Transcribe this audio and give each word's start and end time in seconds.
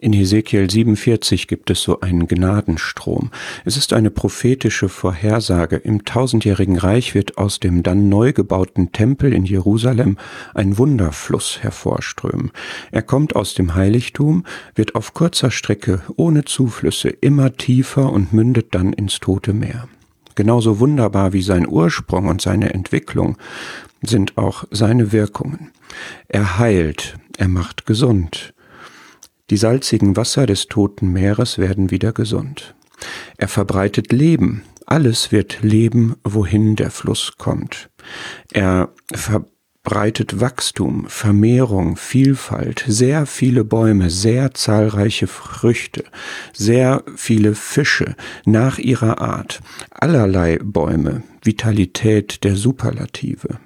In 0.00 0.12
Hesekiel 0.12 0.70
47 0.70 1.48
gibt 1.48 1.70
es 1.70 1.82
so 1.82 2.00
einen 2.00 2.28
Gnadenstrom. 2.28 3.30
Es 3.64 3.76
ist 3.76 3.92
eine 3.92 4.10
prophetische 4.10 4.88
Vorhersage. 4.88 5.74
Im 5.74 6.04
tausendjährigen 6.04 6.78
Reich 6.78 7.16
wird 7.16 7.36
aus 7.36 7.58
dem 7.58 7.82
dann 7.82 8.08
neu 8.08 8.32
gebauten 8.32 8.92
Tempel 8.92 9.32
in 9.32 9.44
Jerusalem 9.44 10.16
ein 10.54 10.78
Wunderfluss 10.78 11.58
hervorströmen. 11.62 12.52
Er 12.92 13.02
kommt 13.02 13.34
aus 13.34 13.54
dem 13.54 13.74
Heiligtum, 13.74 14.44
wird 14.76 14.94
auf 14.94 15.14
kurzer 15.14 15.50
Strecke 15.50 16.02
ohne 16.14 16.44
Zuflüsse 16.44 17.08
immer 17.08 17.54
tiefer 17.56 18.12
und 18.12 18.32
mündet 18.32 18.76
dann 18.76 18.92
ins 18.92 19.18
Tote 19.18 19.52
Meer. 19.52 19.88
Genauso 20.36 20.78
wunderbar 20.78 21.32
wie 21.32 21.42
sein 21.42 21.66
Ursprung 21.66 22.26
und 22.26 22.40
seine 22.40 22.72
Entwicklung 22.72 23.36
sind 24.02 24.38
auch 24.38 24.62
seine 24.70 25.10
Wirkungen. 25.10 25.72
Er 26.28 26.60
heilt, 26.60 27.16
er 27.36 27.48
macht 27.48 27.84
gesund, 27.84 28.54
die 29.50 29.56
salzigen 29.56 30.16
Wasser 30.16 30.46
des 30.46 30.66
toten 30.66 31.08
Meeres 31.12 31.58
werden 31.58 31.90
wieder 31.90 32.12
gesund. 32.12 32.74
Er 33.36 33.48
verbreitet 33.48 34.12
Leben. 34.12 34.62
Alles 34.86 35.32
wird 35.32 35.62
leben, 35.62 36.16
wohin 36.24 36.74
der 36.74 36.90
Fluss 36.90 37.34
kommt. 37.36 37.90
Er 38.52 38.88
verbreitet 39.14 40.40
Wachstum, 40.40 41.06
Vermehrung, 41.08 41.96
Vielfalt, 41.96 42.84
sehr 42.86 43.26
viele 43.26 43.64
Bäume, 43.64 44.08
sehr 44.08 44.54
zahlreiche 44.54 45.26
Früchte, 45.26 46.04
sehr 46.54 47.04
viele 47.16 47.54
Fische 47.54 48.16
nach 48.46 48.78
ihrer 48.78 49.20
Art, 49.20 49.60
allerlei 49.90 50.58
Bäume, 50.62 51.22
Vitalität 51.42 52.42
der 52.44 52.56
Superlative. 52.56 53.60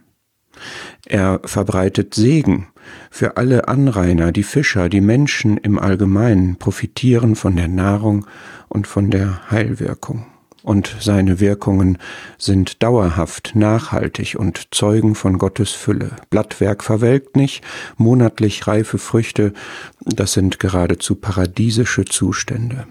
Er 1.12 1.42
verbreitet 1.44 2.14
Segen, 2.14 2.68
für 3.10 3.36
alle 3.36 3.68
Anrainer, 3.68 4.32
die 4.32 4.42
Fischer, 4.42 4.88
die 4.88 5.02
Menschen 5.02 5.58
im 5.58 5.78
Allgemeinen 5.78 6.56
profitieren 6.56 7.36
von 7.36 7.54
der 7.54 7.68
Nahrung 7.68 8.24
und 8.70 8.86
von 8.86 9.10
der 9.10 9.50
Heilwirkung. 9.50 10.24
Und 10.62 10.96
seine 11.00 11.38
Wirkungen 11.38 11.98
sind 12.38 12.82
dauerhaft, 12.82 13.52
nachhaltig 13.54 14.36
und 14.38 14.68
zeugen 14.74 15.14
von 15.14 15.36
Gottes 15.36 15.72
Fülle. 15.72 16.12
Blattwerk 16.30 16.82
verwelkt 16.82 17.36
nicht, 17.36 17.62
monatlich 17.98 18.66
reife 18.66 18.96
Früchte, 18.96 19.52
das 20.06 20.32
sind 20.32 20.60
geradezu 20.60 21.16
paradiesische 21.16 22.06
Zustände. 22.06 22.86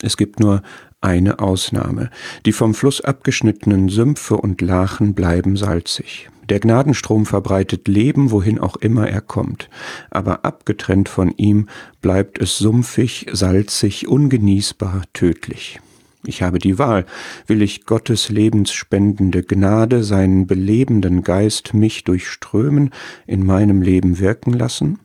Es 0.00 0.16
gibt 0.16 0.40
nur 0.40 0.62
eine 1.02 1.40
Ausnahme. 1.40 2.08
Die 2.46 2.52
vom 2.52 2.72
Fluss 2.72 3.02
abgeschnittenen 3.02 3.90
Sümpfe 3.90 4.38
und 4.38 4.62
Lachen 4.62 5.12
bleiben 5.12 5.58
salzig. 5.58 6.30
Der 6.50 6.58
Gnadenstrom 6.58 7.26
verbreitet 7.26 7.86
Leben, 7.86 8.32
wohin 8.32 8.58
auch 8.58 8.74
immer 8.76 9.08
er 9.08 9.20
kommt, 9.20 9.70
aber 10.10 10.44
abgetrennt 10.44 11.08
von 11.08 11.30
ihm 11.36 11.68
bleibt 12.02 12.40
es 12.40 12.58
sumpfig, 12.58 13.28
salzig, 13.32 14.08
ungenießbar, 14.08 15.04
tödlich. 15.12 15.78
Ich 16.26 16.42
habe 16.42 16.58
die 16.58 16.76
Wahl. 16.76 17.06
Will 17.46 17.62
ich 17.62 17.86
Gottes 17.86 18.30
lebensspendende 18.30 19.44
Gnade, 19.44 20.02
seinen 20.02 20.48
belebenden 20.48 21.22
Geist 21.22 21.72
mich 21.72 22.02
durchströmen, 22.02 22.90
in 23.28 23.46
meinem 23.46 23.80
Leben 23.80 24.18
wirken 24.18 24.52
lassen? 24.52 24.98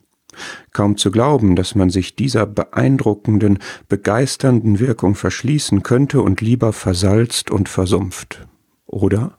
Kaum 0.72 0.96
zu 0.96 1.12
glauben, 1.12 1.54
dass 1.54 1.76
man 1.76 1.90
sich 1.90 2.16
dieser 2.16 2.44
beeindruckenden, 2.44 3.60
begeisternden 3.88 4.80
Wirkung 4.80 5.14
verschließen 5.14 5.84
könnte 5.84 6.20
und 6.20 6.40
lieber 6.40 6.72
versalzt 6.72 7.52
und 7.52 7.68
versumpft. 7.68 8.46
Oder? 8.86 9.38